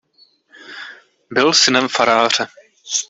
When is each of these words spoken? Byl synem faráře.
Byl 1.35 1.53
synem 1.53 1.87
faráře. 1.87 2.47